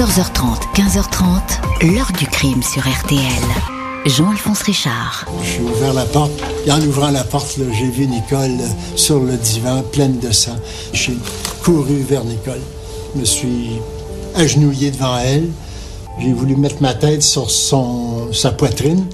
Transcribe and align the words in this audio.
14h30, 0.00 0.62
15h30, 0.74 1.92
l'heure 1.94 2.10
du 2.18 2.24
crime 2.24 2.62
sur 2.62 2.80
RTL. 2.80 3.20
Jean-Alphonse 4.06 4.62
Richard. 4.62 5.26
J'ai 5.42 5.60
ouvert 5.60 5.92
la 5.92 6.06
porte 6.06 6.32
et 6.64 6.72
en 6.72 6.80
ouvrant 6.80 7.10
la 7.10 7.22
porte, 7.22 7.58
j'ai 7.70 7.90
vu 7.90 8.06
Nicole 8.06 8.56
sur 8.96 9.20
le 9.20 9.36
divan, 9.36 9.82
pleine 9.92 10.18
de 10.18 10.32
sang. 10.32 10.56
J'ai 10.94 11.18
couru 11.62 11.96
vers 12.08 12.24
Nicole. 12.24 12.62
Je 13.14 13.20
me 13.20 13.24
suis 13.26 13.72
agenouillé 14.34 14.90
devant 14.90 15.18
elle. 15.18 15.50
J'ai 16.18 16.32
voulu 16.32 16.56
mettre 16.56 16.80
ma 16.80 16.94
tête 16.94 17.22
sur 17.22 17.50
sa 17.50 18.52
poitrine. 18.52 19.04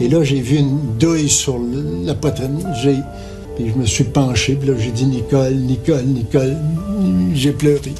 Et 0.00 0.08
là, 0.08 0.24
j'ai 0.24 0.40
vu 0.40 0.56
une 0.56 0.96
douille 0.98 1.28
sur 1.28 1.58
la 2.02 2.14
poitrine. 2.14 2.66
Je 2.82 3.78
me 3.78 3.84
suis 3.84 4.04
penché. 4.04 4.58
J'ai 4.78 4.90
dit 4.90 5.04
Nicole, 5.04 5.56
Nicole, 5.56 6.04
Nicole. 6.06 6.56
J'ai 7.34 7.52
pleuré. 7.52 7.92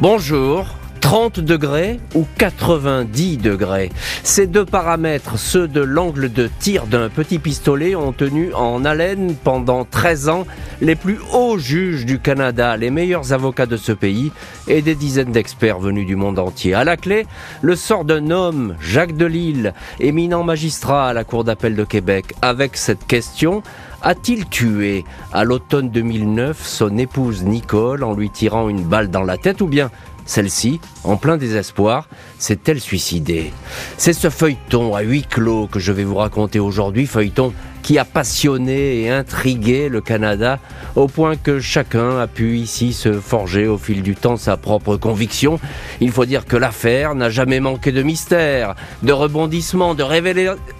Bonjour. 0.00 0.64
30 1.02 1.40
degrés 1.40 2.00
ou 2.14 2.26
90 2.38 3.36
degrés? 3.36 3.90
Ces 4.22 4.46
deux 4.46 4.64
paramètres, 4.64 5.38
ceux 5.38 5.68
de 5.68 5.82
l'angle 5.82 6.32
de 6.32 6.48
tir 6.58 6.86
d'un 6.86 7.10
petit 7.10 7.38
pistolet, 7.38 7.94
ont 7.94 8.12
tenu 8.12 8.54
en 8.54 8.86
haleine 8.86 9.34
pendant 9.34 9.84
13 9.84 10.30
ans 10.30 10.46
les 10.80 10.94
plus 10.94 11.18
hauts 11.34 11.58
juges 11.58 12.06
du 12.06 12.18
Canada, 12.18 12.78
les 12.78 12.88
meilleurs 12.88 13.34
avocats 13.34 13.66
de 13.66 13.76
ce 13.76 13.92
pays 13.92 14.32
et 14.68 14.80
des 14.80 14.94
dizaines 14.94 15.32
d'experts 15.32 15.80
venus 15.80 16.06
du 16.06 16.16
monde 16.16 16.38
entier. 16.38 16.72
À 16.72 16.84
la 16.84 16.96
clé, 16.96 17.26
le 17.60 17.76
sort 17.76 18.06
d'un 18.06 18.30
homme, 18.30 18.76
Jacques 18.80 19.16
Delisle, 19.16 19.74
éminent 19.98 20.44
magistrat 20.44 21.08
à 21.08 21.12
la 21.12 21.24
Cour 21.24 21.44
d'appel 21.44 21.76
de 21.76 21.84
Québec, 21.84 22.34
avec 22.40 22.78
cette 22.78 23.06
question 23.06 23.62
a-t-il 24.02 24.48
tué? 24.48 25.04
À 25.32 25.44
l'automne 25.44 25.90
2009 25.90 26.66
son 26.66 26.96
épouse 26.98 27.44
Nicole 27.44 28.04
en 28.04 28.14
lui 28.14 28.30
tirant 28.30 28.68
une 28.68 28.82
balle 28.82 29.10
dans 29.10 29.22
la 29.22 29.36
tête 29.36 29.60
ou 29.60 29.66
bien 29.66 29.90
celle-ci, 30.26 30.80
en 31.02 31.16
plein 31.16 31.36
désespoir, 31.36 32.08
s'est-elle 32.38 32.80
suicidée? 32.80 33.52
C'est 33.96 34.12
ce 34.12 34.30
feuilleton 34.30 34.94
à 34.94 35.00
huis 35.00 35.24
clos 35.28 35.66
que 35.66 35.80
je 35.80 35.90
vais 35.90 36.04
vous 36.04 36.14
raconter 36.14 36.60
aujourd'hui, 36.60 37.06
feuilleton 37.06 37.52
qui 37.82 37.98
a 37.98 38.04
passionné 38.04 39.02
et 39.02 39.10
intrigué 39.10 39.88
le 39.88 40.00
Canada 40.00 40.58
au 40.96 41.06
point 41.06 41.36
que 41.36 41.60
chacun 41.60 42.18
a 42.18 42.26
pu 42.26 42.58
ici 42.58 42.92
se 42.92 43.12
forger 43.12 43.66
au 43.66 43.78
fil 43.78 44.02
du 44.02 44.14
temps 44.14 44.36
sa 44.36 44.56
propre 44.56 44.96
conviction. 44.96 45.58
Il 46.00 46.10
faut 46.10 46.24
dire 46.24 46.46
que 46.46 46.56
l'affaire 46.56 47.14
n'a 47.14 47.30
jamais 47.30 47.60
manqué 47.60 47.92
de 47.92 48.02
mystère, 48.02 48.74
de 49.02 49.12
rebondissements, 49.12 49.94
de 49.94 50.04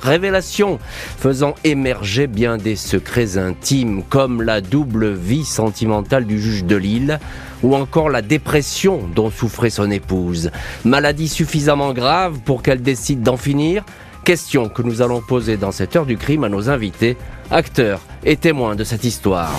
révélations, 0.03 0.78
faisant 1.19 1.55
émerger 1.65 2.27
bien 2.27 2.56
des 2.56 2.77
secrets 2.77 3.39
intimes 3.39 4.03
comme 4.09 4.43
la 4.43 4.61
double 4.61 5.12
vie 5.12 5.45
sentimentale 5.45 6.27
du 6.27 6.41
juge 6.41 6.65
de 6.65 6.77
Lille 6.77 7.19
ou 7.62 7.75
encore 7.75 8.09
la 8.09 8.23
dépression 8.23 9.01
dont 9.15 9.31
souffrait 9.31 9.71
son 9.71 9.91
épouse. 9.91 10.51
Maladie 10.84 11.28
suffisamment 11.28 11.93
grave 11.93 12.41
pour 12.45 12.62
qu'elle 12.62 12.83
décide 12.83 13.23
d'en 13.23 13.37
finir 13.37 13.84
Question 14.25 14.69
que 14.69 14.83
nous 14.83 15.01
allons 15.01 15.23
poser 15.23 15.57
dans 15.57 15.73
cette 15.73 15.97
heure 15.97 16.05
du 16.05 16.17
crime 16.17 16.45
à 16.45 16.49
nos 16.49 16.69
invités, 16.69 17.17
acteurs 17.51 18.01
et 18.25 18.37
témoins 18.37 18.77
de 18.77 18.85
cette 18.85 19.05
histoire. 19.05 19.53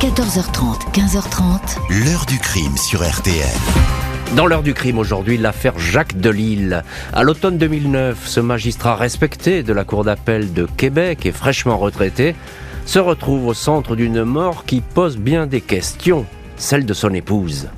14h30, 0.00 0.92
15h30. 0.92 2.04
L'heure 2.04 2.26
du 2.26 2.38
crime 2.38 2.76
sur 2.76 3.02
RTL. 3.02 3.46
Dans 4.36 4.46
l'heure 4.46 4.62
du 4.62 4.74
crime 4.74 4.98
aujourd'hui, 4.98 5.38
l'affaire 5.38 5.78
Jacques 5.78 6.18
Delisle. 6.18 6.84
À 7.12 7.22
l'automne 7.22 7.56
2009, 7.56 8.26
ce 8.26 8.40
magistrat 8.40 8.96
respecté 8.96 9.62
de 9.62 9.72
la 9.72 9.84
Cour 9.84 10.04
d'appel 10.04 10.52
de 10.52 10.66
Québec 10.76 11.24
et 11.24 11.32
fraîchement 11.32 11.78
retraité 11.78 12.34
se 12.84 12.98
retrouve 12.98 13.46
au 13.46 13.54
centre 13.54 13.96
d'une 13.96 14.24
mort 14.24 14.64
qui 14.66 14.80
pose 14.80 15.16
bien 15.16 15.46
des 15.46 15.60
questions, 15.60 16.26
celle 16.56 16.84
de 16.84 16.94
son 16.94 17.14
épouse. 17.14 17.68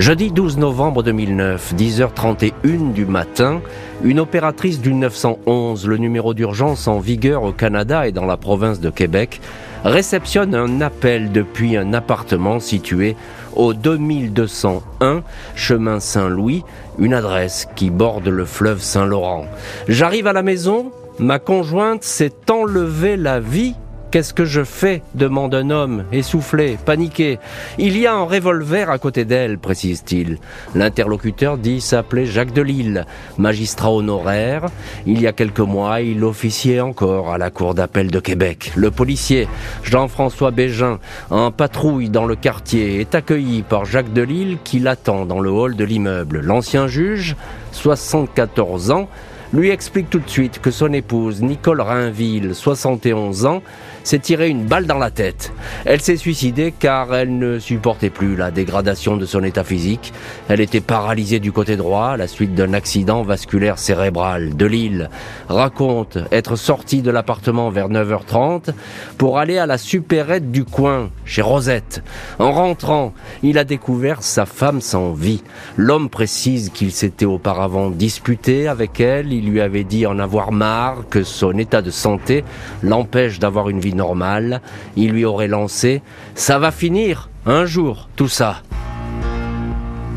Jeudi 0.00 0.30
12 0.30 0.56
novembre 0.56 1.02
2009, 1.02 1.74
10h31 1.74 2.94
du 2.94 3.04
matin, 3.04 3.60
une 4.02 4.18
opératrice 4.18 4.80
du 4.80 4.94
911, 4.94 5.86
le 5.86 5.98
numéro 5.98 6.32
d'urgence 6.32 6.88
en 6.88 7.00
vigueur 7.00 7.42
au 7.42 7.52
Canada 7.52 8.08
et 8.08 8.10
dans 8.10 8.24
la 8.24 8.38
province 8.38 8.80
de 8.80 8.88
Québec, 8.88 9.42
réceptionne 9.84 10.54
un 10.54 10.80
appel 10.80 11.32
depuis 11.32 11.76
un 11.76 11.92
appartement 11.92 12.60
situé 12.60 13.14
au 13.54 13.74
2201 13.74 15.22
chemin 15.54 16.00
Saint-Louis, 16.00 16.64
une 16.98 17.12
adresse 17.12 17.68
qui 17.76 17.90
borde 17.90 18.28
le 18.28 18.46
fleuve 18.46 18.80
Saint-Laurent. 18.80 19.44
J'arrive 19.86 20.26
à 20.26 20.32
la 20.32 20.42
maison, 20.42 20.92
ma 21.18 21.38
conjointe 21.38 22.04
s'est 22.04 22.50
enlevée 22.50 23.18
la 23.18 23.38
vie 23.38 23.74
Qu'est-ce 24.10 24.34
que 24.34 24.44
je 24.44 24.64
fais 24.64 25.02
demande 25.14 25.54
un 25.54 25.70
homme, 25.70 26.04
essoufflé, 26.10 26.76
paniqué. 26.84 27.38
Il 27.78 27.96
y 27.96 28.08
a 28.08 28.14
un 28.14 28.24
revolver 28.24 28.90
à 28.90 28.98
côté 28.98 29.24
d'elle, 29.24 29.56
précise-t-il. 29.56 30.38
L'interlocuteur 30.74 31.56
dit 31.58 31.80
s'appeler 31.80 32.26
Jacques 32.26 32.52
Delisle, 32.52 33.06
magistrat 33.38 33.92
honoraire. 33.92 34.66
Il 35.06 35.20
y 35.20 35.28
a 35.28 35.32
quelques 35.32 35.60
mois, 35.60 36.00
il 36.00 36.24
officiait 36.24 36.80
encore 36.80 37.32
à 37.32 37.38
la 37.38 37.50
Cour 37.50 37.74
d'appel 37.74 38.10
de 38.10 38.18
Québec. 38.18 38.72
Le 38.74 38.90
policier, 38.90 39.46
Jean-François 39.84 40.50
Bégin, 40.50 40.98
en 41.30 41.52
patrouille 41.52 42.10
dans 42.10 42.26
le 42.26 42.34
quartier, 42.34 42.98
est 42.98 43.14
accueilli 43.14 43.62
par 43.62 43.84
Jacques 43.84 44.12
Delisle 44.12 44.58
qui 44.64 44.80
l'attend 44.80 45.24
dans 45.24 45.38
le 45.38 45.50
hall 45.50 45.76
de 45.76 45.84
l'immeuble. 45.84 46.40
L'ancien 46.40 46.88
juge, 46.88 47.36
74 47.70 48.90
ans, 48.90 49.08
lui 49.52 49.70
explique 49.70 50.10
tout 50.10 50.20
de 50.20 50.30
suite 50.30 50.60
que 50.60 50.70
son 50.70 50.92
épouse, 50.92 51.42
Nicole 51.42 51.80
Rainville, 51.80 52.54
71 52.54 53.46
ans, 53.46 53.62
s'est 54.04 54.18
tiré 54.18 54.48
une 54.48 54.64
balle 54.64 54.86
dans 54.86 54.98
la 54.98 55.10
tête. 55.10 55.52
Elle 55.84 56.00
s'est 56.00 56.16
suicidée 56.16 56.72
car 56.76 57.14
elle 57.14 57.38
ne 57.38 57.58
supportait 57.58 58.10
plus 58.10 58.36
la 58.36 58.50
dégradation 58.50 59.16
de 59.16 59.26
son 59.26 59.42
état 59.42 59.64
physique. 59.64 60.12
Elle 60.48 60.60
était 60.60 60.80
paralysée 60.80 61.40
du 61.40 61.52
côté 61.52 61.76
droit 61.76 62.08
à 62.08 62.16
la 62.16 62.28
suite 62.28 62.54
d'un 62.54 62.72
accident 62.72 63.22
vasculaire 63.22 63.78
cérébral. 63.78 64.56
De 64.56 64.66
Lille 64.66 65.10
raconte 65.48 66.18
être 66.30 66.56
sortie 66.56 67.02
de 67.02 67.10
l'appartement 67.10 67.70
vers 67.70 67.88
9h30 67.88 68.70
pour 69.18 69.38
aller 69.38 69.58
à 69.58 69.66
la 69.66 69.78
supérette 69.78 70.50
du 70.50 70.64
coin, 70.64 71.10
chez 71.24 71.42
Rosette. 71.42 72.02
En 72.38 72.52
rentrant, 72.52 73.12
il 73.42 73.58
a 73.58 73.64
découvert 73.64 74.22
sa 74.22 74.46
femme 74.46 74.80
sans 74.80 75.12
vie. 75.12 75.42
L'homme 75.76 76.08
précise 76.08 76.70
qu'il 76.70 76.92
s'était 76.92 77.26
auparavant 77.26 77.90
disputé 77.90 78.68
avec 78.68 79.00
elle. 79.00 79.32
Il 79.42 79.48
lui 79.48 79.62
avait 79.62 79.84
dit 79.84 80.06
en 80.06 80.18
avoir 80.18 80.52
marre, 80.52 81.08
que 81.08 81.22
son 81.22 81.56
état 81.56 81.80
de 81.80 81.90
santé 81.90 82.44
l'empêche 82.82 83.38
d'avoir 83.38 83.70
une 83.70 83.80
vie 83.80 83.94
normal, 83.94 84.60
il 84.96 85.12
lui 85.12 85.24
aurait 85.24 85.48
lancé⁇ 85.48 85.96
Ça 86.34 86.58
va 86.58 86.70
finir, 86.70 87.30
un 87.46 87.64
jour, 87.64 88.10
tout 88.16 88.28
ça!⁇ 88.28 88.60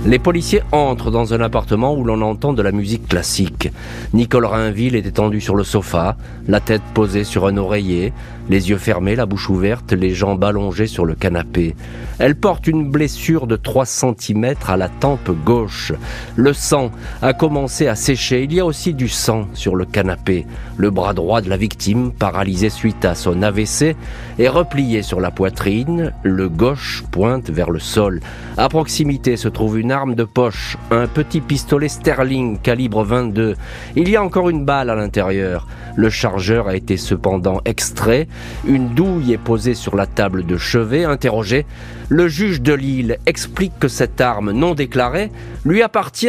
les 0.05 0.19
policiers 0.19 0.61
entrent 0.73 1.11
dans 1.11 1.33
un 1.33 1.39
appartement 1.39 1.95
où 1.95 2.03
l'on 2.03 2.21
entend 2.21 2.51
de 2.51 2.61
la 2.61 2.73
musique 2.73 3.07
classique. 3.07 3.71
Nicole 4.13 4.45
Rainville 4.45 4.95
est 4.95 5.05
étendue 5.05 5.39
sur 5.39 5.55
le 5.55 5.63
sofa, 5.63 6.17
la 6.47 6.59
tête 6.59 6.81
posée 6.93 7.23
sur 7.23 7.47
un 7.47 7.55
oreiller, 7.55 8.11
les 8.49 8.69
yeux 8.69 8.77
fermés, 8.77 9.15
la 9.15 9.25
bouche 9.25 9.49
ouverte, 9.49 9.93
les 9.93 10.13
jambes 10.13 10.43
allongées 10.43 10.87
sur 10.87 11.05
le 11.05 11.15
canapé. 11.15 11.75
Elle 12.19 12.35
porte 12.35 12.67
une 12.67 12.91
blessure 12.91 13.47
de 13.47 13.55
3 13.55 13.85
cm 13.85 14.55
à 14.67 14.75
la 14.75 14.89
tempe 14.89 15.31
gauche. 15.45 15.93
Le 16.35 16.51
sang 16.51 16.91
a 17.21 17.33
commencé 17.33 17.87
à 17.87 17.95
sécher. 17.95 18.43
Il 18.43 18.53
y 18.53 18.59
a 18.59 18.65
aussi 18.65 18.93
du 18.93 19.07
sang 19.07 19.47
sur 19.53 19.75
le 19.75 19.85
canapé. 19.85 20.45
Le 20.75 20.89
bras 20.89 21.13
droit 21.13 21.41
de 21.41 21.49
la 21.49 21.57
victime, 21.57 22.11
paralysé 22.11 22.69
suite 22.69 23.05
à 23.05 23.15
son 23.15 23.41
AVC, 23.41 23.95
est 24.37 24.49
replié 24.49 25.01
sur 25.01 25.21
la 25.21 25.31
poitrine. 25.31 26.11
Le 26.23 26.49
gauche 26.49 27.03
pointe 27.11 27.49
vers 27.49 27.71
le 27.71 27.79
sol. 27.79 28.19
À 28.57 28.67
proximité 28.67 29.37
se 29.37 29.47
trouve 29.47 29.79
une 29.79 29.92
arme 29.93 30.15
de 30.15 30.25
poche, 30.25 30.77
un 30.91 31.07
petit 31.07 31.39
pistolet 31.39 31.87
Sterling 31.87 32.57
calibre 32.59 33.03
22. 33.03 33.55
Il 33.95 34.09
y 34.09 34.17
a 34.17 34.23
encore 34.23 34.49
une 34.49 34.65
balle 34.65 34.89
à 34.89 34.95
l'intérieur. 34.95 35.67
Le 35.95 36.09
chargeur 36.09 36.67
a 36.67 36.75
été 36.75 36.97
cependant 36.97 37.61
extrait. 37.63 38.27
Une 38.67 38.89
douille 38.89 39.31
est 39.31 39.37
posée 39.37 39.75
sur 39.75 39.95
la 39.95 40.07
table 40.07 40.45
de 40.45 40.57
chevet. 40.57 41.05
Interrogé, 41.05 41.65
le 42.09 42.27
juge 42.27 42.61
de 42.61 42.73
Lille 42.73 43.19
explique 43.25 43.77
que 43.79 43.87
cette 43.87 44.19
arme 44.19 44.51
non 44.51 44.73
déclarée 44.73 45.31
lui 45.63 45.81
appartient. 45.81 46.27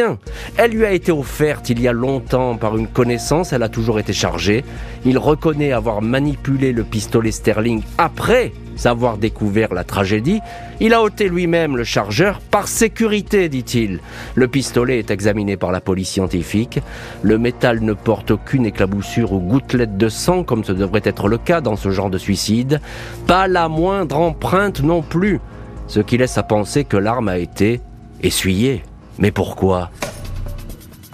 Elle 0.57 0.71
lui 0.71 0.85
a 0.85 0.91
été 0.91 1.11
offerte 1.11 1.69
il 1.69 1.81
y 1.81 1.87
a 1.87 1.93
longtemps 1.93 2.55
par 2.55 2.77
une 2.77 2.87
connaissance. 2.87 3.51
Elle 3.51 3.63
a 3.63 3.69
toujours 3.69 3.99
été 3.99 4.13
chargée. 4.13 4.63
Il 5.03 5.17
reconnaît 5.17 5.71
avoir 5.71 6.01
manipulé 6.01 6.71
le 6.71 6.83
pistolet 6.83 7.31
Sterling 7.31 7.81
après 7.97 8.53
savoir 8.75 9.17
découvert 9.17 9.73
la 9.73 9.83
tragédie, 9.83 10.41
il 10.79 10.93
a 10.93 11.01
ôté 11.01 11.29
lui-même 11.29 11.77
le 11.77 11.83
chargeur 11.83 12.39
par 12.39 12.67
sécurité, 12.67 13.49
dit-il. 13.49 13.99
Le 14.35 14.47
pistolet 14.47 14.99
est 14.99 15.11
examiné 15.11 15.57
par 15.57 15.71
la 15.71 15.81
police 15.81 16.09
scientifique. 16.09 16.79
Le 17.21 17.37
métal 17.37 17.81
ne 17.81 17.93
porte 17.93 18.31
aucune 18.31 18.65
éclaboussure 18.65 19.33
ou 19.33 19.39
gouttelette 19.39 19.97
de 19.97 20.09
sang, 20.09 20.43
comme 20.43 20.63
ce 20.63 20.71
devrait 20.71 21.01
être 21.03 21.27
le 21.27 21.37
cas 21.37 21.61
dans 21.61 21.75
ce 21.75 21.91
genre 21.91 22.09
de 22.09 22.17
suicide. 22.17 22.81
Pas 23.27 23.47
la 23.47 23.69
moindre 23.69 24.17
empreinte 24.19 24.81
non 24.81 25.01
plus. 25.01 25.39
Ce 25.87 25.99
qui 25.99 26.17
laisse 26.17 26.37
à 26.37 26.43
penser 26.43 26.83
que 26.83 26.97
l'arme 26.97 27.29
a 27.29 27.37
été 27.37 27.79
essuyée. 28.21 28.83
Mais 29.19 29.31
pourquoi? 29.31 29.91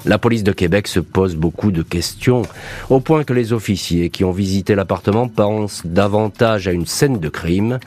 La 0.06 0.18
police 0.18 0.44
de 0.44 0.52
Québec 0.52 0.88
se 0.88 1.00
pose 1.00 1.36
beaucoup 1.36 1.72
de 1.72 1.82
questions, 1.82 2.44
au 2.90 3.00
point 3.00 3.24
que 3.24 3.34
les 3.34 3.54
officiers 3.54 4.10
qui 4.10 4.24
ont 4.24 4.32
visité 4.32 4.76
l'appartement 4.76 5.28
pensent 5.28 5.82
davantage 5.86 6.68
à 6.68 6.72
une 6.72 6.86
scène 6.86 7.20
de 7.20 7.30
crime 7.30 7.80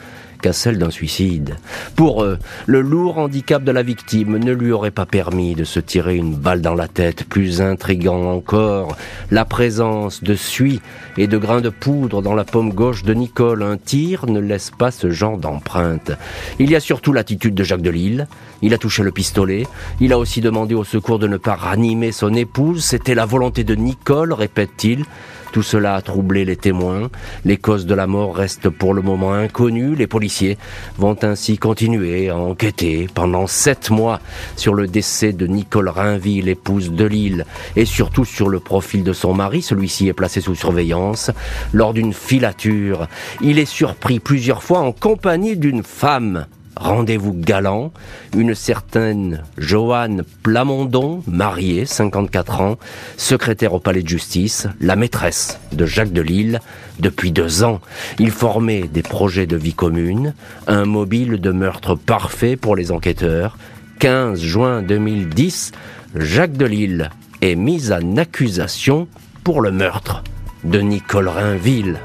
qu'à 0.44 0.52
celle 0.52 0.76
d'un 0.76 0.90
suicide. 0.90 1.56
Pour 1.96 2.22
eux, 2.22 2.38
le 2.66 2.82
lourd 2.82 3.16
handicap 3.16 3.64
de 3.64 3.72
la 3.72 3.82
victime 3.82 4.36
ne 4.36 4.52
lui 4.52 4.72
aurait 4.72 4.90
pas 4.90 5.06
permis 5.06 5.54
de 5.54 5.64
se 5.64 5.80
tirer 5.80 6.16
une 6.16 6.34
balle 6.34 6.60
dans 6.60 6.74
la 6.74 6.86
tête. 6.86 7.24
Plus 7.24 7.62
intrigant 7.62 8.30
encore, 8.30 8.94
la 9.30 9.46
présence 9.46 10.22
de 10.22 10.34
suie 10.34 10.82
et 11.16 11.28
de 11.28 11.38
grains 11.38 11.62
de 11.62 11.70
poudre 11.70 12.20
dans 12.20 12.34
la 12.34 12.44
paume 12.44 12.74
gauche 12.74 13.04
de 13.04 13.14
Nicole. 13.14 13.62
Un 13.62 13.78
tir 13.78 14.26
ne 14.26 14.38
laisse 14.38 14.70
pas 14.70 14.90
ce 14.90 15.08
genre 15.08 15.38
d'empreinte. 15.38 16.12
Il 16.58 16.70
y 16.70 16.76
a 16.76 16.80
surtout 16.80 17.14
l'attitude 17.14 17.54
de 17.54 17.64
Jacques 17.64 17.80
Delisle. 17.80 18.28
Il 18.60 18.74
a 18.74 18.78
touché 18.78 19.02
le 19.02 19.12
pistolet. 19.12 19.66
Il 19.98 20.12
a 20.12 20.18
aussi 20.18 20.42
demandé 20.42 20.74
au 20.74 20.84
secours 20.84 21.18
de 21.18 21.26
ne 21.26 21.38
pas 21.38 21.54
ranimer 21.54 22.12
son 22.12 22.34
épouse. 22.34 22.84
C'était 22.84 23.14
la 23.14 23.24
volonté 23.24 23.64
de 23.64 23.74
Nicole, 23.74 24.34
répète-t-il. 24.34 25.06
Tout 25.54 25.62
cela 25.62 25.94
a 25.94 26.02
troublé 26.02 26.44
les 26.44 26.56
témoins. 26.56 27.10
Les 27.44 27.58
causes 27.58 27.86
de 27.86 27.94
la 27.94 28.08
mort 28.08 28.34
restent 28.34 28.68
pour 28.68 28.92
le 28.92 29.02
moment 29.02 29.34
inconnues. 29.34 29.94
Les 29.94 30.08
policiers 30.08 30.58
vont 30.98 31.16
ainsi 31.22 31.58
continuer 31.58 32.28
à 32.28 32.36
enquêter 32.36 33.06
pendant 33.14 33.46
sept 33.46 33.90
mois 33.90 34.18
sur 34.56 34.74
le 34.74 34.88
décès 34.88 35.32
de 35.32 35.46
Nicole 35.46 35.90
Rainville, 35.90 36.48
épouse 36.48 36.90
de 36.90 37.04
Lille, 37.04 37.46
et 37.76 37.84
surtout 37.84 38.24
sur 38.24 38.48
le 38.48 38.58
profil 38.58 39.04
de 39.04 39.12
son 39.12 39.32
mari. 39.32 39.62
Celui-ci 39.62 40.08
est 40.08 40.12
placé 40.12 40.40
sous 40.40 40.56
surveillance. 40.56 41.30
Lors 41.72 41.94
d'une 41.94 42.14
filature, 42.14 43.06
il 43.40 43.60
est 43.60 43.64
surpris 43.64 44.18
plusieurs 44.18 44.64
fois 44.64 44.80
en 44.80 44.90
compagnie 44.90 45.56
d'une 45.56 45.84
femme 45.84 46.46
rendez-vous 46.76 47.32
galant, 47.32 47.92
une 48.36 48.54
certaine 48.54 49.42
Joanne 49.58 50.22
Plamondon, 50.42 51.22
mariée, 51.26 51.86
54 51.86 52.60
ans, 52.60 52.78
secrétaire 53.16 53.74
au 53.74 53.80
palais 53.80 54.02
de 54.02 54.08
justice, 54.08 54.66
la 54.80 54.96
maîtresse 54.96 55.58
de 55.72 55.86
Jacques 55.86 56.12
Delisle 56.12 56.60
depuis 56.98 57.32
deux 57.32 57.64
ans. 57.64 57.80
Il 58.18 58.30
formait 58.30 58.88
des 58.88 59.02
projets 59.02 59.46
de 59.46 59.56
vie 59.56 59.74
commune, 59.74 60.34
un 60.66 60.84
mobile 60.84 61.40
de 61.40 61.50
meurtre 61.50 61.94
parfait 61.94 62.56
pour 62.56 62.76
les 62.76 62.92
enquêteurs. 62.92 63.56
15 64.00 64.40
juin 64.40 64.82
2010, 64.82 65.72
Jacques 66.16 66.56
Delisle 66.56 67.10
est 67.40 67.54
mis 67.54 67.92
en 67.92 68.16
accusation 68.16 69.08
pour 69.42 69.60
le 69.60 69.70
meurtre 69.70 70.22
de 70.64 70.80
Nicole 70.80 71.28
Rainville. 71.28 71.98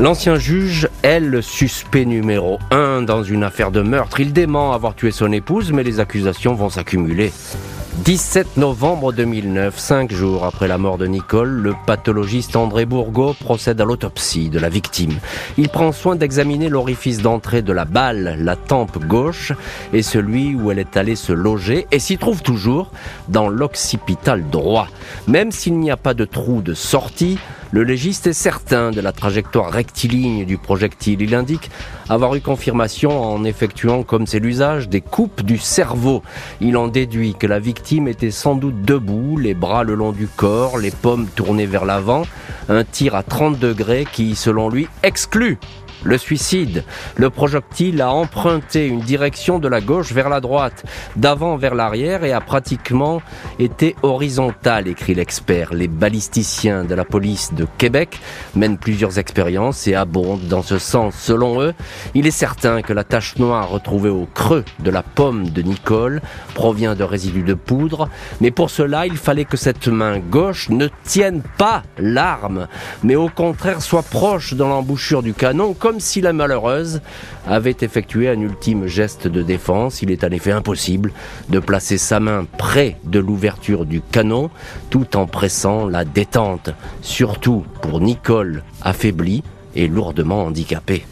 L'ancien 0.00 0.36
juge 0.36 0.88
est 1.02 1.20
le 1.20 1.42
suspect 1.42 2.06
numéro 2.06 2.58
un 2.70 3.02
dans 3.02 3.22
une 3.22 3.44
affaire 3.44 3.70
de 3.70 3.82
meurtre. 3.82 4.20
Il 4.20 4.32
dément 4.32 4.72
avoir 4.72 4.94
tué 4.94 5.10
son 5.10 5.30
épouse, 5.30 5.72
mais 5.72 5.82
les 5.82 6.00
accusations 6.00 6.54
vont 6.54 6.70
s'accumuler. 6.70 7.30
17 7.98 8.56
novembre 8.56 9.12
2009, 9.12 9.78
cinq 9.78 10.10
jours 10.10 10.46
après 10.46 10.68
la 10.68 10.78
mort 10.78 10.96
de 10.96 11.06
Nicole, 11.06 11.50
le 11.50 11.74
pathologiste 11.86 12.56
André 12.56 12.86
Bourgault 12.86 13.34
procède 13.34 13.78
à 13.78 13.84
l'autopsie 13.84 14.48
de 14.48 14.58
la 14.58 14.70
victime. 14.70 15.18
Il 15.58 15.68
prend 15.68 15.92
soin 15.92 16.16
d'examiner 16.16 16.70
l'orifice 16.70 17.20
d'entrée 17.20 17.60
de 17.60 17.72
la 17.74 17.84
balle, 17.84 18.36
la 18.38 18.56
tempe 18.56 19.04
gauche, 19.04 19.52
et 19.92 20.00
celui 20.00 20.54
où 20.54 20.70
elle 20.70 20.78
est 20.78 20.96
allée 20.96 21.16
se 21.16 21.34
loger, 21.34 21.86
et 21.92 21.98
s'y 21.98 22.16
trouve 22.16 22.40
toujours 22.40 22.90
dans 23.28 23.50
l'occipital 23.50 24.48
droit. 24.48 24.88
Même 25.26 25.52
s'il 25.52 25.78
n'y 25.78 25.90
a 25.90 25.98
pas 25.98 26.14
de 26.14 26.24
trou 26.24 26.62
de 26.62 26.72
sortie, 26.72 27.38
le 27.72 27.84
légiste 27.84 28.26
est 28.26 28.32
certain 28.32 28.90
de 28.90 29.00
la 29.00 29.12
trajectoire 29.12 29.70
rectiligne 29.70 30.44
du 30.44 30.58
projectile. 30.58 31.22
Il 31.22 31.34
indique 31.34 31.70
avoir 32.08 32.34
eu 32.34 32.40
confirmation 32.40 33.22
en 33.22 33.44
effectuant, 33.44 34.02
comme 34.02 34.26
c'est 34.26 34.40
l'usage, 34.40 34.88
des 34.88 35.00
coupes 35.00 35.42
du 35.42 35.56
cerveau. 35.56 36.22
Il 36.60 36.76
en 36.76 36.88
déduit 36.88 37.34
que 37.34 37.46
la 37.46 37.60
victime 37.60 38.08
était 38.08 38.32
sans 38.32 38.56
doute 38.56 38.82
debout, 38.82 39.36
les 39.36 39.54
bras 39.54 39.84
le 39.84 39.94
long 39.94 40.10
du 40.10 40.26
corps, 40.26 40.78
les 40.78 40.90
pommes 40.90 41.28
tournées 41.28 41.66
vers 41.66 41.84
l'avant, 41.84 42.22
un 42.68 42.82
tir 42.82 43.14
à 43.14 43.22
30 43.22 43.58
degrés 43.58 44.06
qui, 44.10 44.34
selon 44.34 44.68
lui, 44.68 44.88
exclut 45.04 45.58
le 46.04 46.18
suicide. 46.18 46.84
Le 47.16 47.30
projectile 47.30 48.02
a 48.02 48.10
emprunté 48.12 48.86
une 48.86 49.00
direction 49.00 49.58
de 49.58 49.68
la 49.68 49.80
gauche 49.80 50.12
vers 50.12 50.28
la 50.28 50.40
droite, 50.40 50.84
d'avant 51.16 51.56
vers 51.56 51.74
l'arrière 51.74 52.24
et 52.24 52.32
a 52.32 52.40
pratiquement 52.40 53.22
été 53.58 53.96
horizontal, 54.02 54.88
écrit 54.88 55.14
l'expert. 55.14 55.72
Les 55.74 55.88
balisticiens 55.88 56.84
de 56.84 56.94
la 56.94 57.04
police 57.04 57.52
de 57.54 57.66
Québec 57.78 58.18
mènent 58.54 58.78
plusieurs 58.78 59.18
expériences 59.18 59.86
et 59.86 59.94
abondent 59.94 60.46
dans 60.48 60.62
ce 60.62 60.78
sens. 60.78 61.14
Selon 61.16 61.60
eux, 61.62 61.74
il 62.14 62.26
est 62.26 62.30
certain 62.30 62.82
que 62.82 62.92
la 62.92 63.04
tache 63.04 63.36
noire 63.36 63.68
retrouvée 63.68 64.10
au 64.10 64.26
creux 64.34 64.64
de 64.78 64.90
la 64.90 65.02
pomme 65.02 65.50
de 65.50 65.62
Nicole 65.62 66.20
provient 66.54 66.94
de 66.94 67.04
résidus 67.04 67.42
de 67.42 67.54
poudre, 67.54 68.08
mais 68.40 68.50
pour 68.50 68.70
cela, 68.70 69.06
il 69.06 69.16
fallait 69.16 69.44
que 69.44 69.56
cette 69.56 69.88
main 69.88 70.18
gauche 70.18 70.68
ne 70.68 70.88
tienne 71.04 71.42
pas 71.58 71.82
l'arme, 71.98 72.68
mais 73.02 73.16
au 73.16 73.28
contraire 73.28 73.82
soit 73.82 74.02
proche 74.02 74.54
dans 74.54 74.68
l'embouchure 74.68 75.22
du 75.22 75.34
canon, 75.34 75.74
comme 75.90 75.98
si 75.98 76.20
la 76.20 76.32
malheureuse 76.32 77.00
avait 77.48 77.78
effectué 77.80 78.28
un 78.28 78.40
ultime 78.40 78.86
geste 78.86 79.26
de 79.26 79.42
défense. 79.42 80.02
Il 80.02 80.12
est 80.12 80.22
en 80.22 80.30
effet 80.30 80.52
impossible 80.52 81.10
de 81.48 81.58
placer 81.58 81.98
sa 81.98 82.20
main 82.20 82.46
près 82.58 82.96
de 83.02 83.18
l'ouverture 83.18 83.86
du 83.86 84.00
canon 84.00 84.50
tout 84.88 85.16
en 85.16 85.26
pressant 85.26 85.88
la 85.88 86.04
détente, 86.04 86.70
surtout 87.02 87.64
pour 87.82 88.00
Nicole 88.00 88.62
affaiblie 88.82 89.42
et 89.74 89.88
lourdement 89.88 90.44
handicapée. 90.44 91.02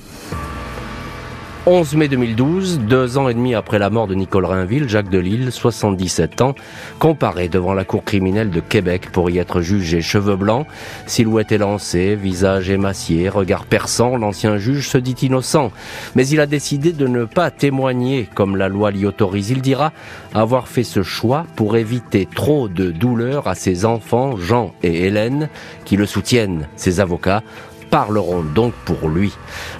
11 1.70 1.96
mai 1.96 2.08
2012, 2.08 2.78
deux 2.78 3.18
ans 3.18 3.28
et 3.28 3.34
demi 3.34 3.54
après 3.54 3.78
la 3.78 3.90
mort 3.90 4.06
de 4.06 4.14
Nicole 4.14 4.46
Rainville, 4.46 4.88
Jacques 4.88 5.10
Delisle, 5.10 5.52
77 5.52 6.40
ans, 6.40 6.54
comparé 6.98 7.50
devant 7.50 7.74
la 7.74 7.84
cour 7.84 8.04
criminelle 8.04 8.48
de 8.48 8.60
Québec 8.60 9.10
pour 9.12 9.28
y 9.28 9.36
être 9.36 9.60
jugé. 9.60 10.00
Cheveux 10.00 10.36
blancs, 10.36 10.66
silhouette 11.04 11.52
élancée, 11.52 12.16
visage 12.16 12.70
émacié, 12.70 13.28
regard 13.28 13.66
perçant, 13.66 14.16
l'ancien 14.16 14.56
juge 14.56 14.88
se 14.88 14.96
dit 14.96 15.14
innocent. 15.20 15.70
Mais 16.14 16.26
il 16.26 16.40
a 16.40 16.46
décidé 16.46 16.92
de 16.92 17.06
ne 17.06 17.26
pas 17.26 17.50
témoigner 17.50 18.30
comme 18.34 18.56
la 18.56 18.68
loi 18.68 18.90
l'y 18.90 19.04
autorise. 19.04 19.50
Il 19.50 19.60
dira 19.60 19.92
avoir 20.32 20.68
fait 20.68 20.84
ce 20.84 21.02
choix 21.02 21.44
pour 21.54 21.76
éviter 21.76 22.26
trop 22.34 22.68
de 22.68 22.90
douleur 22.90 23.46
à 23.46 23.54
ses 23.54 23.84
enfants, 23.84 24.38
Jean 24.38 24.72
et 24.82 25.04
Hélène, 25.04 25.50
qui 25.84 25.98
le 25.98 26.06
soutiennent. 26.06 26.66
Ses 26.76 27.00
avocats 27.00 27.42
parleront 27.90 28.42
donc 28.42 28.72
pour 28.84 29.08
lui. 29.08 29.32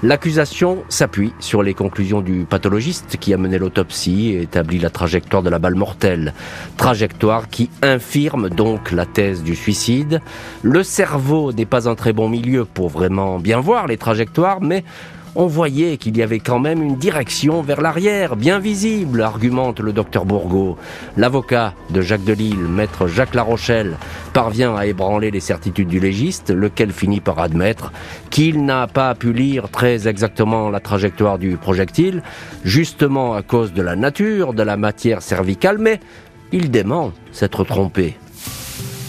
L'accusation 0.02 0.82
s'appuie 0.88 1.32
sur 1.40 1.62
les 1.62 1.74
conclusions 1.74 2.20
du 2.20 2.46
pathologiste 2.48 3.16
qui 3.18 3.34
a 3.34 3.36
mené 3.36 3.58
l'autopsie 3.58 4.28
et 4.28 4.42
établi 4.42 4.78
la 4.78 4.90
trajectoire 4.90 5.42
de 5.42 5.50
la 5.50 5.58
balle 5.58 5.74
mortelle. 5.74 6.34
Trajectoire 6.76 7.48
qui 7.48 7.70
infirme 7.82 8.48
donc 8.48 8.90
la 8.92 9.06
thèse 9.06 9.42
du 9.42 9.54
suicide. 9.54 10.20
Le 10.62 10.82
cerveau 10.82 11.52
n'est 11.52 11.66
pas 11.66 11.88
un 11.88 11.94
très 11.94 12.12
bon 12.12 12.28
milieu 12.28 12.64
pour 12.64 12.88
vraiment 12.88 13.38
bien 13.38 13.60
voir 13.60 13.86
les 13.86 13.96
trajectoires, 13.96 14.60
mais 14.60 14.84
on 15.38 15.46
voyait 15.46 15.98
qu'il 15.98 16.16
y 16.16 16.22
avait 16.22 16.40
quand 16.40 16.58
même 16.58 16.82
une 16.82 16.96
direction 16.96 17.62
vers 17.62 17.80
l'arrière, 17.80 18.34
bien 18.34 18.58
visible, 18.58 19.22
argumente 19.22 19.78
le 19.78 19.92
docteur 19.92 20.24
Bourgault. 20.24 20.76
L'avocat 21.16 21.74
de 21.90 22.00
Jacques 22.00 22.24
Delisle, 22.24 22.66
maître 22.66 23.06
Jacques 23.06 23.36
Larochelle, 23.36 23.96
parvient 24.32 24.74
à 24.74 24.86
ébranler 24.86 25.30
les 25.30 25.38
certitudes 25.38 25.86
du 25.86 26.00
légiste, 26.00 26.50
lequel 26.50 26.90
finit 26.90 27.20
par 27.20 27.38
admettre 27.38 27.92
qu'il 28.30 28.64
n'a 28.64 28.88
pas 28.88 29.14
pu 29.14 29.32
lire 29.32 29.70
très 29.70 30.08
exactement 30.08 30.70
la 30.70 30.80
trajectoire 30.80 31.38
du 31.38 31.56
projectile, 31.56 32.24
justement 32.64 33.34
à 33.34 33.42
cause 33.42 33.72
de 33.72 33.80
la 33.82 33.94
nature 33.94 34.54
de 34.54 34.64
la 34.64 34.76
matière 34.76 35.22
cervicale, 35.22 35.78
mais 35.78 36.00
il 36.50 36.68
dément 36.68 37.12
s'être 37.30 37.62
trompé. 37.62 38.16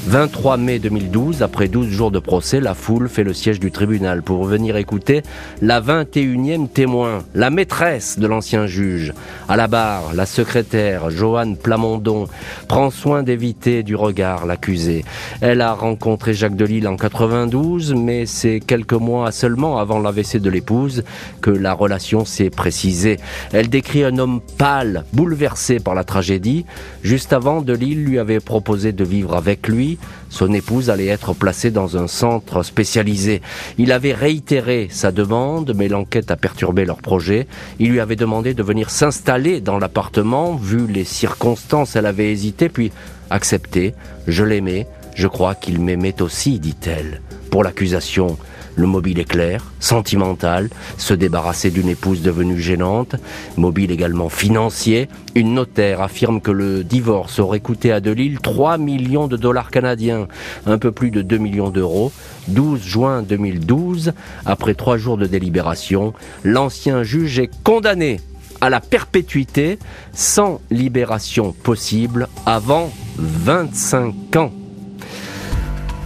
23 0.08 0.58
mai 0.58 0.80
2012, 0.80 1.44
après 1.44 1.68
12 1.68 1.90
jours 1.90 2.10
de 2.10 2.20
procès, 2.20 2.62
la 2.62 2.74
foule 2.74 3.10
fait 3.10 3.24
le 3.24 3.34
siège 3.34 3.60
du 3.60 3.70
tribunal 3.70 4.24
pour 4.24 4.46
venir 4.46 4.78
écouter 4.78 5.24
la 5.62 5.82
21e 5.82 6.70
témoin, 6.70 7.24
la 7.36 7.50
maîtresse 7.50 8.18
de 8.18 8.26
l'ancien 8.26 8.66
juge. 8.66 9.14
À 9.50 9.58
la 9.58 9.68
barre, 9.68 10.14
la 10.16 10.26
secrétaire, 10.26 11.10
Joanne 11.10 11.58
Plamondon, 11.58 12.28
prend 12.68 12.92
soin 12.92 13.24
d'éviter 13.24 13.84
du 13.84 13.96
regard 13.96 14.46
l'accusé. 14.46 15.04
Elle 15.42 15.62
a 15.62 15.74
rencontré 15.74 16.34
Jacques 16.34 16.56
Delisle 16.56 16.88
en 16.88 16.96
92, 16.96 17.94
mais 17.94 18.26
c'est 18.26 18.62
quelques 18.62 18.94
mois 18.94 19.32
seulement 19.32 19.80
avant 19.80 20.00
l'AVC 20.00 20.38
de 20.38 20.50
l'épouse 20.50 21.04
que 21.42 21.52
la 21.52 21.74
relation 21.74 22.24
s'est 22.24 22.50
précisée. 22.50 23.18
Elle 23.52 23.70
décrit 23.70 24.06
un 24.06 24.18
homme 24.18 24.40
pâle, 24.58 25.04
bouleversé 25.12 25.80
par 25.80 25.94
la 25.94 26.06
tragédie. 26.06 26.66
Juste 27.04 27.34
avant, 27.34 27.62
Delisle 27.62 28.06
lui 28.06 28.18
avait 28.18 28.40
proposé 28.40 28.94
de 28.94 29.04
vivre 29.04 29.36
avec 29.36 29.68
lui 29.68 29.89
son 30.30 30.54
épouse 30.54 30.90
allait 30.90 31.08
être 31.08 31.34
placée 31.34 31.72
dans 31.72 31.98
un 31.98 32.08
centre 32.08 32.64
spécialisé. 32.64 33.42
Il 33.78 33.92
avait 33.92 34.14
réitéré 34.14 34.88
sa 34.92 35.12
demande, 35.12 35.74
mais 35.76 35.88
l'enquête 35.88 36.30
a 36.32 36.36
perturbé 36.36 36.86
leur 36.86 36.98
projet. 36.98 37.48
Il 37.80 37.92
lui 37.92 38.00
avait 38.00 38.16
demandé 38.16 38.54
de 38.54 38.64
venir 38.64 38.90
s'installer 38.90 39.62
dans 39.62 39.80
l'appartement. 39.80 40.56
Vu 40.56 40.86
les 40.88 41.06
circonstances, 41.06 41.96
elle 41.96 42.06
avait 42.06 42.32
hésité, 42.32 42.70
puis 42.70 42.92
accepté. 43.30 43.94
Je 44.28 44.44
l'aimais, 44.44 44.88
je 45.16 45.28
crois 45.28 45.56
qu'il 45.56 45.80
m'aimait 45.82 46.22
aussi, 46.22 46.60
dit-elle. 46.60 47.22
Pour 47.50 47.64
l'accusation, 47.64 48.38
Le 48.76 48.88
mobile 48.88 49.20
est 49.20 49.26
clair, 49.26 49.64
sentimental, 49.80 50.70
se 50.98 51.14
débarrasser 51.14 51.72
d'une 51.72 51.90
épouse 51.90 52.22
devenue 52.22 52.60
gênante, 52.60 53.16
mobile 53.58 53.92
également 53.92 54.30
financier. 54.30 55.10
Une 55.36 55.54
notaire 55.54 56.02
affirme 56.02 56.42
que 56.42 56.52
le 56.52 56.84
divorce 56.84 57.40
aurait 57.40 57.60
coûté 57.60 57.92
à 57.92 58.00
Delille 58.00 58.38
3 58.42 58.78
millions 58.78 59.28
de 59.28 59.38
dollars 59.38 59.72
canadiens, 59.72 60.28
un 60.66 60.78
peu 60.78 60.92
plus 60.92 61.12
de 61.12 61.22
2 61.22 61.38
millions 61.38 61.70
d'euros. 61.70 62.12
12 62.48 62.82
juin 62.82 63.22
2012, 63.22 64.14
après 64.46 64.74
trois 64.74 64.98
jours 64.98 65.18
de 65.18 65.26
délibération, 65.26 66.14
l'ancien 66.44 67.04
juge 67.04 67.40
est 67.40 67.52
condamné 67.64 68.20
à 68.62 68.70
la 68.70 68.80
perpétuité 68.80 69.80
sans 70.14 70.60
libération 70.70 71.54
possible 71.54 72.28
avant 72.46 72.92
25 73.18 74.36
ans. 74.36 74.52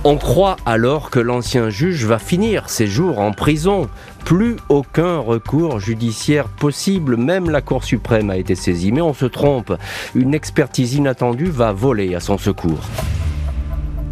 On 0.06 0.18
croit 0.18 0.58
alors 0.66 1.10
que 1.10 1.20
l'ancien 1.20 1.70
juge 1.70 2.04
va 2.04 2.20
finir 2.20 2.68
ses 2.68 2.88
jours 2.88 3.20
en 3.20 3.32
prison. 3.32 3.88
Plus 4.26 4.58
aucun 4.68 5.18
recours 5.18 5.80
judiciaire 5.80 6.50
possible, 6.50 7.16
même 7.16 7.50
la 7.50 7.62
Cour 7.62 7.86
suprême 7.86 8.30
a 8.30 8.36
été 8.36 8.54
saisie. 8.54 8.92
Mais 8.92 9.00
on 9.00 9.14
se 9.14 9.26
trompe, 9.26 9.74
une 10.14 10.34
expertise 10.34 10.96
inattendue 10.96 11.50
va 11.50 11.72
voler 11.72 12.16
à 12.16 12.20
son 12.20 12.38
secours. 12.38 12.82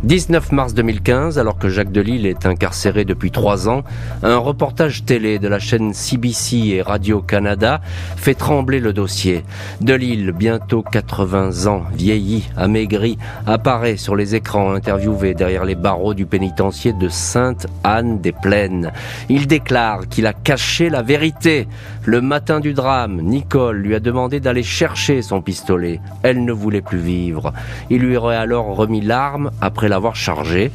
19 0.04 0.52
mars 0.52 0.74
2015, 0.74 1.38
alors 1.38 1.60
que 1.60 1.70
Jacques 1.70 1.92
Delisle 1.92 2.26
est 2.26 2.48
incarcéré 2.48 3.06
depuis 3.06 3.30
trois 3.30 3.70
ans, 3.70 3.84
un 4.24 4.38
reportage 4.38 5.06
télé 5.06 5.38
de 5.38 5.48
la 5.48 5.60
chaîne 5.60 5.94
CBC 5.94 6.70
et 6.70 6.82
Radio-Canada 6.82 7.82
fait 8.18 8.34
trembler 8.34 8.80
le 8.80 8.94
dossier. 8.94 9.44
Delisle, 9.80 10.32
bientôt 10.32 10.82
80 10.82 11.68
ans, 11.68 11.84
vieilli, 11.94 12.50
amaigri, 12.58 13.20
apparaît 13.46 13.96
sur 13.96 14.16
les 14.16 14.34
écrans 14.34 14.74
interviewé 14.74 15.36
derrière 15.36 15.66
les 15.66 15.76
barreaux 15.76 16.16
du 16.16 16.26
pénitencier 16.26 16.94
de 16.94 17.08
Sainte-Anne-des-Plaines. 17.08 18.92
Il 19.30 19.46
déclare 19.46 20.08
qu'il 20.08 20.26
a 20.26 20.34
caché 20.34 20.90
la 20.90 21.04
vérité. 21.04 21.68
Le 22.06 22.22
matin 22.22 22.60
du 22.60 22.74
drame, 22.74 23.22
Nicole 23.22 23.78
lui 23.78 23.94
a 23.94 24.00
demandé 24.00 24.40
d'aller 24.40 24.64
chercher 24.64 25.22
son 25.22 25.44
pistolet. 25.44 26.02
Elle 26.24 26.44
ne 26.44 26.52
voulait 26.52 26.82
plus 26.82 26.98
vivre. 26.98 27.54
Il 27.92 28.02
lui 28.02 28.18
aurait 28.18 28.36
alors 28.36 28.76
remis 28.76 29.02
l'arme 29.02 29.52
après 29.62 29.91
l'avoir 29.92 30.16
chargé. 30.16 30.72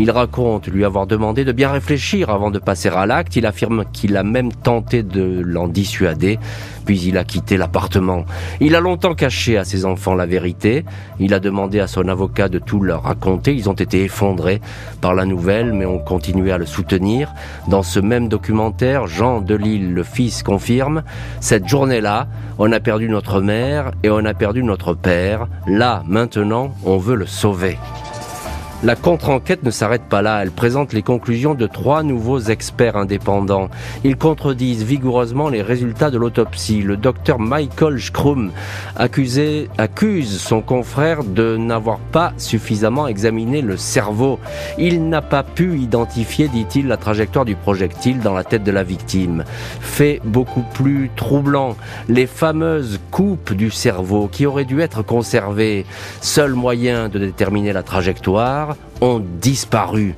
Il 0.00 0.12
raconte 0.12 0.68
lui 0.68 0.84
avoir 0.84 1.08
demandé 1.08 1.44
de 1.44 1.50
bien 1.50 1.72
réfléchir 1.72 2.30
avant 2.30 2.52
de 2.52 2.60
passer 2.60 2.88
à 2.88 3.04
l'acte. 3.04 3.34
Il 3.34 3.46
affirme 3.46 3.84
qu'il 3.92 4.16
a 4.16 4.22
même 4.22 4.52
tenté 4.52 5.02
de 5.02 5.42
l'en 5.44 5.66
dissuader, 5.66 6.38
puis 6.84 7.00
il 7.00 7.18
a 7.18 7.24
quitté 7.24 7.56
l'appartement. 7.56 8.24
Il 8.60 8.76
a 8.76 8.80
longtemps 8.80 9.16
caché 9.16 9.58
à 9.58 9.64
ses 9.64 9.84
enfants 9.84 10.14
la 10.14 10.24
vérité. 10.24 10.84
Il 11.18 11.34
a 11.34 11.40
demandé 11.40 11.80
à 11.80 11.88
son 11.88 12.06
avocat 12.06 12.48
de 12.48 12.60
tout 12.60 12.80
leur 12.80 13.02
raconter. 13.02 13.52
Ils 13.52 13.68
ont 13.68 13.72
été 13.72 14.04
effondrés 14.04 14.60
par 15.00 15.14
la 15.14 15.24
nouvelle, 15.24 15.72
mais 15.72 15.84
ont 15.84 15.98
continué 15.98 16.52
à 16.52 16.58
le 16.58 16.66
soutenir. 16.66 17.34
Dans 17.66 17.82
ce 17.82 17.98
même 17.98 18.28
documentaire, 18.28 19.08
Jean 19.08 19.40
Delille, 19.40 19.88
le 19.88 20.04
fils, 20.04 20.44
confirme 20.44 21.02
Cette 21.40 21.66
journée-là, 21.66 22.28
on 22.58 22.70
a 22.70 22.78
perdu 22.78 23.08
notre 23.08 23.40
mère 23.40 23.90
et 24.04 24.10
on 24.10 24.24
a 24.24 24.32
perdu 24.34 24.62
notre 24.62 24.94
père. 24.94 25.48
Là, 25.66 26.04
maintenant, 26.06 26.72
on 26.84 26.98
veut 26.98 27.16
le 27.16 27.26
sauver. 27.26 27.76
La 28.84 28.94
contre-enquête 28.94 29.64
ne 29.64 29.72
s'arrête 29.72 30.04
pas 30.04 30.22
là, 30.22 30.40
elle 30.40 30.52
présente 30.52 30.92
les 30.92 31.02
conclusions 31.02 31.54
de 31.54 31.66
trois 31.66 32.04
nouveaux 32.04 32.38
experts 32.38 32.96
indépendants. 32.96 33.70
Ils 34.04 34.16
contredisent 34.16 34.84
vigoureusement 34.84 35.48
les 35.48 35.62
résultats 35.62 36.12
de 36.12 36.16
l'autopsie. 36.16 36.82
Le 36.82 36.96
docteur 36.96 37.40
Michael 37.40 37.98
Schrum 37.98 38.52
accuse 38.94 40.40
son 40.40 40.60
confrère 40.60 41.24
de 41.24 41.56
n'avoir 41.56 41.98
pas 41.98 42.32
suffisamment 42.36 43.08
examiné 43.08 43.62
le 43.62 43.76
cerveau. 43.76 44.38
Il 44.78 45.08
n'a 45.08 45.22
pas 45.22 45.42
pu 45.42 45.76
identifier, 45.80 46.46
dit-il, 46.46 46.86
la 46.86 46.96
trajectoire 46.96 47.44
du 47.44 47.56
projectile 47.56 48.20
dans 48.20 48.34
la 48.34 48.44
tête 48.44 48.62
de 48.62 48.70
la 48.70 48.84
victime. 48.84 49.42
Fait 49.80 50.20
beaucoup 50.24 50.64
plus 50.74 51.10
troublant, 51.16 51.76
les 52.08 52.28
fameuses 52.28 53.00
coupes 53.10 53.54
du 53.54 53.72
cerveau 53.72 54.28
qui 54.30 54.46
auraient 54.46 54.64
dû 54.64 54.80
être 54.82 55.02
conservées. 55.02 55.84
Seul 56.20 56.54
moyen 56.54 57.08
de 57.08 57.18
déterminer 57.18 57.72
la 57.72 57.82
trajectoire, 57.82 58.67
ont 59.00 59.22
disparu. 59.40 60.14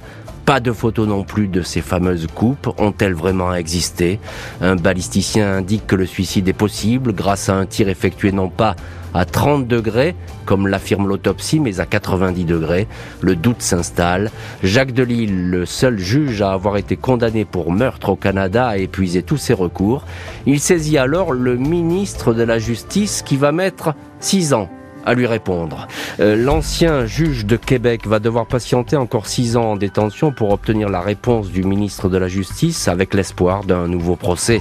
Pas 0.46 0.58
de 0.58 0.72
photos 0.72 1.06
non 1.06 1.22
plus 1.22 1.46
de 1.46 1.62
ces 1.62 1.80
fameuses 1.80 2.26
coupes. 2.26 2.74
Ont-elles 2.78 3.14
vraiment 3.14 3.54
existé? 3.54 4.18
Un 4.60 4.74
balisticien 4.74 5.58
indique 5.58 5.86
que 5.86 5.94
le 5.94 6.06
suicide 6.06 6.48
est 6.48 6.52
possible 6.52 7.12
grâce 7.12 7.48
à 7.48 7.54
un 7.54 7.66
tir 7.66 7.88
effectué 7.88 8.32
non 8.32 8.48
pas 8.48 8.74
à 9.14 9.24
30 9.24 9.66
degrés, 9.66 10.14
comme 10.46 10.66
l'affirme 10.66 11.06
l'autopsie, 11.06 11.60
mais 11.60 11.80
à 11.80 11.86
90 11.86 12.44
degrés. 12.44 12.88
Le 13.20 13.36
doute 13.36 13.62
s'installe. 13.62 14.30
Jacques 14.62 14.92
Delisle, 14.92 15.50
le 15.50 15.66
seul 15.66 15.98
juge 15.98 16.42
à 16.42 16.52
avoir 16.52 16.76
été 16.76 16.96
condamné 16.96 17.44
pour 17.44 17.72
meurtre 17.72 18.10
au 18.10 18.16
Canada, 18.16 18.66
a 18.68 18.76
épuisé 18.76 19.22
tous 19.22 19.36
ses 19.36 19.54
recours. 19.54 20.04
Il 20.46 20.58
saisit 20.58 20.98
alors 20.98 21.32
le 21.32 21.56
ministre 21.56 22.34
de 22.34 22.42
la 22.42 22.58
Justice 22.58 23.22
qui 23.22 23.36
va 23.36 23.52
mettre 23.52 23.94
6 24.20 24.54
ans 24.54 24.68
à 25.04 25.14
lui 25.14 25.26
répondre. 25.26 25.86
Euh, 26.20 26.36
l'ancien 26.36 27.06
juge 27.06 27.46
de 27.46 27.56
Québec 27.56 28.06
va 28.06 28.18
devoir 28.18 28.46
patienter 28.46 28.96
encore 28.96 29.26
six 29.26 29.56
ans 29.56 29.72
en 29.72 29.76
détention 29.76 30.32
pour 30.32 30.50
obtenir 30.50 30.88
la 30.88 31.00
réponse 31.00 31.50
du 31.50 31.62
ministre 31.62 32.08
de 32.08 32.18
la 32.18 32.28
Justice 32.28 32.88
avec 32.88 33.14
l'espoir 33.14 33.64
d'un 33.64 33.88
nouveau 33.88 34.16
procès. 34.16 34.60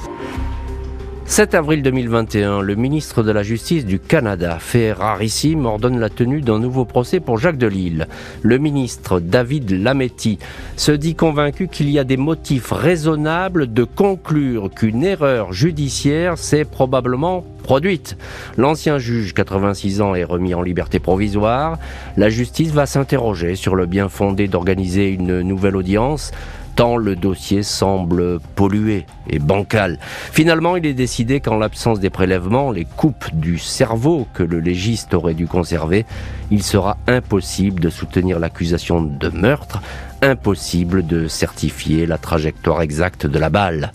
7 1.29 1.53
avril 1.53 1.83
2021, 1.83 2.61
le 2.61 2.73
ministre 2.73 3.21
de 3.21 3.31
la 3.31 3.43
Justice 3.43 3.85
du 3.85 3.99
Canada, 3.99 4.57
fait 4.59 4.91
rarissime, 4.91 5.67
ordonne 5.67 5.99
la 5.99 6.09
tenue 6.09 6.41
d'un 6.41 6.57
nouveau 6.57 6.85
procès 6.85 7.19
pour 7.19 7.37
Jacques 7.37 7.59
Delisle. 7.59 8.07
Le 8.41 8.57
ministre 8.57 9.19
David 9.19 9.69
Lametti 9.69 10.39
se 10.75 10.91
dit 10.91 11.13
convaincu 11.13 11.67
qu'il 11.67 11.91
y 11.91 11.99
a 11.99 12.03
des 12.03 12.17
motifs 12.17 12.71
raisonnables 12.71 13.71
de 13.71 13.83
conclure 13.83 14.71
qu'une 14.73 15.03
erreur 15.03 15.53
judiciaire 15.53 16.39
s'est 16.39 16.65
probablement 16.65 17.45
produite. 17.61 18.17
L'ancien 18.57 18.97
juge, 18.97 19.35
86 19.35 20.01
ans, 20.01 20.15
est 20.15 20.23
remis 20.23 20.55
en 20.55 20.63
liberté 20.63 20.97
provisoire. 20.97 21.77
La 22.17 22.29
justice 22.29 22.71
va 22.71 22.87
s'interroger 22.87 23.55
sur 23.55 23.75
le 23.75 23.85
bien 23.85 24.09
fondé 24.09 24.47
d'organiser 24.47 25.09
une 25.09 25.41
nouvelle 25.41 25.75
audience 25.75 26.31
tant 26.79 26.95
le 26.95 27.17
dossier 27.17 27.61
semble 27.61 28.39
pollué 28.55 29.05
et 29.29 29.37
bancal. 29.37 29.99
Finalement, 30.31 30.77
il 30.77 30.85
est 30.85 30.93
décidé 30.93 31.41
qu'en 31.41 31.57
l'absence 31.57 31.99
des 31.99 32.09
prélèvements, 32.09 32.71
les 32.71 32.85
coupes 32.85 33.25
du 33.33 33.57
cerveau 33.57 34.29
que 34.33 34.43
le 34.43 34.61
légiste 34.61 35.13
aurait 35.13 35.33
dû 35.33 35.45
conserver, 35.45 36.05
il 36.51 36.63
sera 36.63 36.95
impossible 37.05 37.81
de 37.81 37.89
soutenir 37.89 38.39
l'accusation 38.39 39.01
de 39.01 39.27
meurtre, 39.27 39.81
impossible 40.21 41.05
de 41.05 41.27
certifier 41.27 42.05
la 42.05 42.17
trajectoire 42.17 42.81
exacte 42.81 43.25
de 43.25 43.39
la 43.39 43.49
balle. 43.49 43.91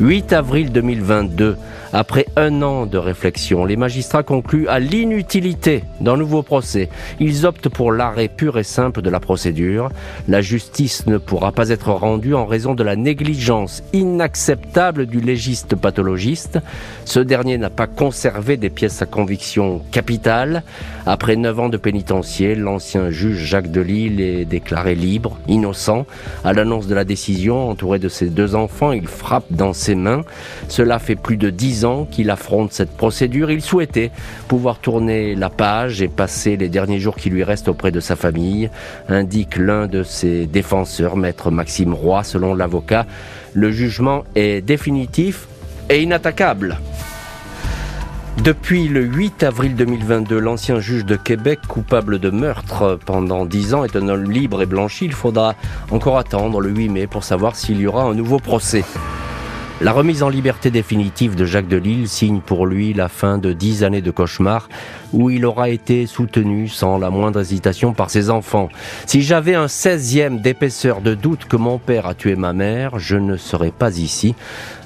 8 0.00 0.32
avril 0.32 0.72
2022, 0.72 1.56
après 1.92 2.26
un 2.36 2.62
an 2.62 2.86
de 2.86 2.98
réflexion, 2.98 3.64
les 3.64 3.76
magistrats 3.76 4.22
concluent 4.22 4.68
à 4.68 4.78
l'inutilité 4.78 5.84
d'un 6.00 6.16
nouveau 6.16 6.42
procès. 6.42 6.88
Ils 7.18 7.46
optent 7.46 7.68
pour 7.68 7.92
l'arrêt 7.92 8.28
pur 8.28 8.58
et 8.58 8.64
simple 8.64 9.00
de 9.00 9.10
la 9.10 9.20
procédure. 9.20 9.90
La 10.28 10.40
justice 10.40 11.06
ne 11.06 11.18
pourra 11.18 11.52
pas 11.52 11.70
être 11.70 11.90
rendue 11.90 12.34
en 12.34 12.46
raison 12.46 12.74
de 12.74 12.82
la 12.82 12.96
négligence 12.96 13.82
inacceptable 13.92 15.06
du 15.06 15.20
légiste 15.20 15.76
pathologiste. 15.76 16.58
Ce 17.04 17.20
dernier 17.20 17.56
n'a 17.56 17.70
pas 17.70 17.86
conservé 17.86 18.56
des 18.56 18.70
pièces 18.70 19.00
à 19.00 19.06
conviction 19.06 19.80
capitale. 19.90 20.62
Après 21.06 21.36
neuf 21.36 21.58
ans 21.58 21.68
de 21.70 21.78
pénitencier, 21.78 22.54
l'ancien 22.54 23.10
juge 23.10 23.38
Jacques 23.44 23.70
Delisle 23.70 24.20
est 24.20 24.44
déclaré 24.44 24.94
libre, 24.94 25.38
innocent. 25.48 26.04
À 26.44 26.52
l'annonce 26.52 26.86
de 26.86 26.94
la 26.94 27.04
décision, 27.04 27.70
entouré 27.70 27.98
de 27.98 28.08
ses 28.08 28.26
deux 28.26 28.54
enfants, 28.54 28.92
il 28.92 29.06
frappe 29.06 29.46
dans 29.50 29.72
ses 29.72 29.94
mains. 29.94 30.22
Cela 30.68 30.98
fait 30.98 31.16
plus 31.16 31.38
de 31.38 31.48
dix 31.48 31.77
qu'il 32.10 32.30
affronte 32.30 32.72
cette 32.72 32.96
procédure. 32.96 33.50
Il 33.50 33.62
souhaitait 33.62 34.10
pouvoir 34.48 34.78
tourner 34.78 35.34
la 35.34 35.50
page 35.50 36.02
et 36.02 36.08
passer 36.08 36.56
les 36.56 36.68
derniers 36.68 36.98
jours 36.98 37.16
qui 37.16 37.30
lui 37.30 37.44
restent 37.44 37.68
auprès 37.68 37.90
de 37.90 38.00
sa 38.00 38.16
famille, 38.16 38.70
indique 39.08 39.56
l'un 39.56 39.86
de 39.86 40.02
ses 40.02 40.46
défenseurs, 40.46 41.16
maître 41.16 41.50
Maxime 41.50 41.94
Roy, 41.94 42.24
selon 42.24 42.54
l'avocat. 42.54 43.06
Le 43.54 43.70
jugement 43.70 44.24
est 44.34 44.60
définitif 44.60 45.46
et 45.90 46.02
inattaquable. 46.02 46.78
Depuis 48.44 48.86
le 48.86 49.02
8 49.02 49.42
avril 49.42 49.74
2022, 49.74 50.38
l'ancien 50.38 50.78
juge 50.78 51.04
de 51.04 51.16
Québec, 51.16 51.58
coupable 51.66 52.20
de 52.20 52.30
meurtre 52.30 52.98
pendant 53.04 53.44
10 53.44 53.74
ans, 53.74 53.84
est 53.84 53.96
un 53.96 54.08
homme 54.08 54.30
libre 54.30 54.62
et 54.62 54.66
blanchi. 54.66 55.06
Il 55.06 55.12
faudra 55.12 55.54
encore 55.90 56.18
attendre 56.18 56.60
le 56.60 56.70
8 56.70 56.88
mai 56.88 57.06
pour 57.08 57.24
savoir 57.24 57.56
s'il 57.56 57.80
y 57.80 57.86
aura 57.86 58.04
un 58.04 58.14
nouveau 58.14 58.38
procès. 58.38 58.84
La 59.80 59.92
remise 59.92 60.24
en 60.24 60.28
liberté 60.28 60.72
définitive 60.72 61.36
de 61.36 61.44
Jacques 61.44 61.68
Delisle 61.68 62.08
signe 62.08 62.40
pour 62.40 62.66
lui 62.66 62.94
la 62.94 63.08
fin 63.08 63.38
de 63.38 63.52
dix 63.52 63.84
années 63.84 64.00
de 64.00 64.10
cauchemar 64.10 64.68
où 65.12 65.30
il 65.30 65.46
aura 65.46 65.68
été 65.68 66.06
soutenu 66.06 66.66
sans 66.66 66.98
la 66.98 67.10
moindre 67.10 67.40
hésitation 67.40 67.92
par 67.92 68.10
ses 68.10 68.28
enfants. 68.28 68.70
Si 69.06 69.22
j'avais 69.22 69.54
un 69.54 69.68
seizième 69.68 70.40
d'épaisseur 70.40 71.00
de 71.00 71.14
doute 71.14 71.44
que 71.44 71.56
mon 71.56 71.78
père 71.78 72.06
a 72.06 72.14
tué 72.14 72.34
ma 72.34 72.52
mère, 72.52 72.98
je 72.98 73.16
ne 73.16 73.36
serais 73.36 73.70
pas 73.70 73.96
ici, 73.98 74.34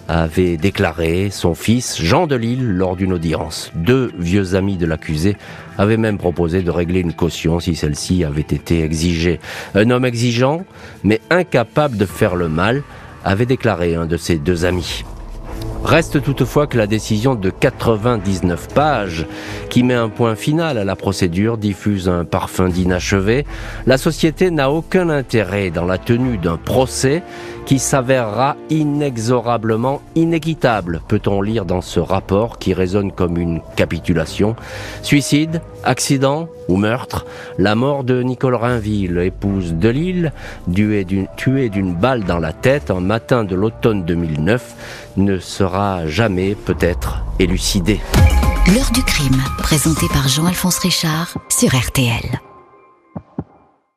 avait 0.08 0.58
déclaré 0.58 1.30
son 1.30 1.54
fils 1.54 1.98
Jean 1.98 2.26
de 2.26 2.36
Lille 2.36 2.72
lors 2.76 2.94
d'une 2.94 3.14
audience. 3.14 3.72
Deux 3.74 4.12
vieux 4.18 4.56
amis 4.56 4.76
de 4.76 4.84
l'accusé 4.84 5.38
avaient 5.78 5.96
même 5.96 6.18
proposé 6.18 6.60
de 6.60 6.70
régler 6.70 7.00
une 7.00 7.14
caution 7.14 7.60
si 7.60 7.76
celle-ci 7.76 8.24
avait 8.24 8.42
été 8.42 8.84
exigée. 8.84 9.40
Un 9.74 9.88
homme 9.88 10.04
exigeant, 10.04 10.66
mais 11.02 11.22
incapable 11.30 11.96
de 11.96 12.04
faire 12.04 12.36
le 12.36 12.50
mal, 12.50 12.82
avait 13.24 13.46
déclaré 13.46 13.94
un 13.94 14.06
de 14.06 14.16
ses 14.16 14.36
deux 14.36 14.64
amis. 14.64 15.04
Reste 15.84 16.22
toutefois 16.22 16.68
que 16.68 16.78
la 16.78 16.86
décision 16.86 17.34
de 17.34 17.50
99 17.50 18.68
pages, 18.68 19.26
qui 19.68 19.82
met 19.82 19.94
un 19.94 20.08
point 20.08 20.36
final 20.36 20.78
à 20.78 20.84
la 20.84 20.94
procédure, 20.94 21.58
diffuse 21.58 22.08
un 22.08 22.24
parfum 22.24 22.68
d'inachevé. 22.68 23.44
La 23.86 23.98
société 23.98 24.52
n'a 24.52 24.70
aucun 24.70 25.08
intérêt 25.08 25.70
dans 25.70 25.84
la 25.84 25.98
tenue 25.98 26.38
d'un 26.38 26.56
procès 26.56 27.24
qui 27.66 27.78
s'avérera 27.78 28.56
inexorablement 28.70 30.02
inéquitable, 30.14 31.00
peut-on 31.08 31.42
lire 31.42 31.64
dans 31.64 31.80
ce 31.80 32.00
rapport 32.00 32.58
qui 32.58 32.74
résonne 32.74 33.12
comme 33.12 33.38
une 33.38 33.60
capitulation. 33.76 34.56
Suicide, 35.02 35.62
accident 35.84 36.48
ou 36.68 36.76
meurtre, 36.76 37.26
la 37.58 37.74
mort 37.74 38.04
de 38.04 38.22
Nicole 38.22 38.54
Rainville, 38.54 39.18
épouse 39.18 39.74
de 39.74 39.88
Lille, 39.88 40.32
tuée 41.36 41.68
d'une 41.68 41.94
balle 41.94 42.24
dans 42.24 42.38
la 42.38 42.52
tête 42.52 42.90
un 42.90 43.00
matin 43.00 43.44
de 43.44 43.54
l'automne 43.54 44.04
2009, 44.04 44.74
ne 45.16 45.38
sera 45.38 46.06
jamais 46.06 46.54
peut-être 46.54 47.24
élucidée. 47.38 48.00
L'heure 48.74 48.90
du 48.92 49.02
crime, 49.02 49.42
présenté 49.58 50.06
par 50.08 50.28
Jean-Alphonse 50.28 50.78
Richard 50.78 51.34
sur 51.48 51.74
RTL. 51.74 52.51